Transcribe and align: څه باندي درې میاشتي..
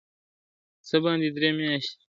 څه 0.87 0.95
باندي 1.03 1.29
درې 1.37 1.49
میاشتي.. 1.57 2.03